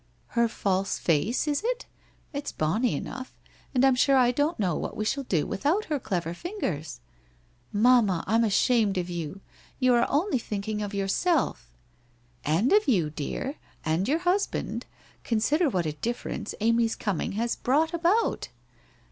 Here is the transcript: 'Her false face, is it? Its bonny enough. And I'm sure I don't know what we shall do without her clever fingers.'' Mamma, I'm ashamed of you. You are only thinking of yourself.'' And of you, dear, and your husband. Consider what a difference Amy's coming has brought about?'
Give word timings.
'Her 0.29 0.47
false 0.47 0.97
face, 0.97 1.47
is 1.47 1.61
it? 1.63 1.85
Its 2.33 2.51
bonny 2.51 2.95
enough. 2.95 3.37
And 3.75 3.85
I'm 3.85 3.93
sure 3.93 4.17
I 4.17 4.31
don't 4.31 4.57
know 4.59 4.75
what 4.75 4.97
we 4.97 5.05
shall 5.05 5.25
do 5.25 5.45
without 5.45 5.85
her 5.85 5.99
clever 5.99 6.33
fingers.'' 6.33 7.01
Mamma, 7.87 8.23
I'm 8.25 8.43
ashamed 8.43 8.97
of 8.97 9.11
you. 9.11 9.41
You 9.79 9.93
are 9.93 10.07
only 10.09 10.39
thinking 10.39 10.81
of 10.81 10.95
yourself.'' 10.95 11.69
And 12.57 12.73
of 12.73 12.87
you, 12.87 13.11
dear, 13.11 13.57
and 13.85 14.07
your 14.07 14.17
husband. 14.17 14.87
Consider 15.23 15.69
what 15.69 15.85
a 15.85 15.93
difference 15.93 16.55
Amy's 16.61 16.95
coming 16.95 17.33
has 17.33 17.55
brought 17.55 17.93
about?' 17.93 18.47